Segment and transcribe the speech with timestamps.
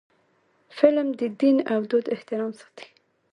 [0.77, 2.87] فلم د دین او دود احترام ساتي